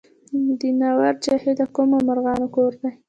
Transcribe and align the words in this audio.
د 0.59 0.61
ناور 0.79 1.13
جهیل 1.23 1.55
د 1.57 1.61
کومو 1.75 1.97
مرغانو 2.07 2.47
کور 2.55 2.71
دی؟ 2.81 2.91